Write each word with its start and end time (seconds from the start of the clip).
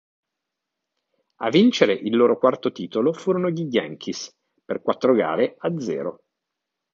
A 1.43 1.49
vincere 1.49 1.93
il 1.93 2.15
loro 2.15 2.39
quarto 2.39 2.71
titolo 2.71 3.13
furono 3.13 3.51
gli 3.51 3.67
Yankees 3.69 4.35
per 4.65 4.81
quattro 4.81 5.13
gare 5.13 5.53
a 5.59 5.79
zero. 5.79 6.23